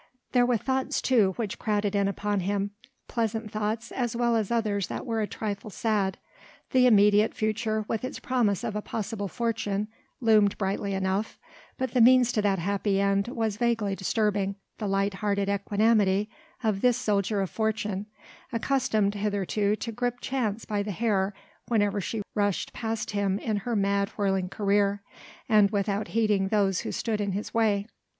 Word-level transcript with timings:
There 0.31 0.47
were 0.47 0.57
thoughts 0.57 0.99
too 0.99 1.33
which 1.35 1.59
crowded 1.59 1.93
in 1.95 2.07
upon 2.07 2.39
him 2.39 2.71
pleasant 3.07 3.51
thoughts 3.51 3.91
as 3.91 4.15
well 4.15 4.35
as 4.35 4.49
others 4.49 4.87
that 4.87 5.05
were 5.05 5.21
a 5.21 5.27
trifle 5.27 5.69
sad 5.69 6.17
the 6.71 6.87
immediate 6.87 7.35
future 7.35 7.85
with 7.87 8.03
its 8.03 8.17
promise 8.19 8.63
of 8.63 8.75
a 8.75 8.81
possible 8.81 9.27
fortune 9.27 9.89
loomed 10.19 10.57
brightly 10.57 10.95
enough, 10.95 11.37
but 11.77 11.91
the 11.93 12.01
means 12.01 12.31
to 12.31 12.41
that 12.41 12.57
happy 12.57 12.99
end 12.99 13.27
was 13.27 13.57
vaguely 13.57 13.95
disturbing 13.95 14.55
the 14.79 14.87
light 14.87 15.13
hearted 15.13 15.49
equanimity 15.49 16.31
of 16.63 16.81
this 16.81 16.97
soldier 16.97 17.39
of 17.39 17.51
fortune 17.51 18.07
accustomed 18.51 19.13
hitherto 19.13 19.75
to 19.75 19.91
grip 19.91 20.19
Chance 20.19 20.65
by 20.65 20.81
the 20.81 20.89
hair 20.89 21.31
whenever 21.67 22.01
she 22.01 22.23
rushed 22.33 22.73
past 22.73 23.11
him 23.11 23.37
in 23.37 23.57
her 23.57 23.75
mad, 23.75 24.09
whirling 24.17 24.49
career, 24.49 25.03
and 25.47 25.69
without 25.69 26.07
heeding 26.07 26.47
those 26.47 26.79
who 26.81 26.91
stood 26.91 27.21
in 27.21 27.33
his 27.33 27.53
way. 27.53 27.85